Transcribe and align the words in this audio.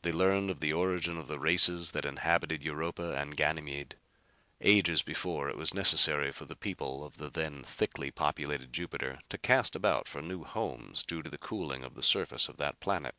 They 0.00 0.10
learned 0.12 0.48
of 0.48 0.60
the 0.60 0.72
origin 0.72 1.18
of 1.18 1.28
the 1.28 1.38
races 1.38 1.90
that 1.90 2.06
inhabited 2.06 2.62
Europa 2.62 3.14
and 3.20 3.36
Ganymede. 3.36 3.96
Ages 4.62 5.02
before, 5.02 5.50
it 5.50 5.58
was 5.58 5.74
necessary 5.74 6.32
for 6.32 6.46
the 6.46 6.56
peoples 6.56 7.04
of 7.04 7.18
the 7.18 7.28
then 7.28 7.62
thickly 7.62 8.10
populated 8.10 8.72
Jupiter 8.72 9.20
to 9.28 9.36
cast 9.36 9.76
about 9.76 10.08
for 10.08 10.22
new 10.22 10.44
homes 10.44 11.04
due 11.04 11.20
to 11.22 11.28
the 11.28 11.36
cooling 11.36 11.84
of 11.84 11.92
the 11.94 12.02
surface 12.02 12.48
of 12.48 12.56
that 12.56 12.80
planet. 12.80 13.14